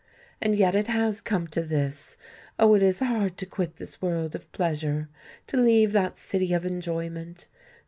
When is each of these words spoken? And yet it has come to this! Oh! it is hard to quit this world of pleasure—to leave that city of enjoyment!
And 0.41 0.55
yet 0.55 0.73
it 0.73 0.87
has 0.87 1.21
come 1.21 1.47
to 1.49 1.61
this! 1.61 2.17
Oh! 2.57 2.73
it 2.73 2.81
is 2.81 3.01
hard 3.01 3.37
to 3.37 3.45
quit 3.45 3.75
this 3.75 4.01
world 4.01 4.33
of 4.33 4.51
pleasure—to 4.51 5.57
leave 5.57 5.91
that 5.91 6.17
city 6.17 6.53
of 6.53 6.65
enjoyment! 6.65 7.47